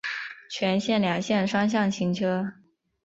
[0.49, 2.53] 全线两线双向行车。